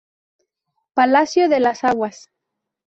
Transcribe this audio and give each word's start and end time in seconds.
Palacio 0.95 1.47
de 1.47 1.59
las 1.59 1.83
Aguas. 1.83 2.31